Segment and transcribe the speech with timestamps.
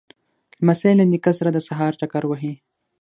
[0.61, 2.53] لمسی له نیکه سره د سهار چکر وهي.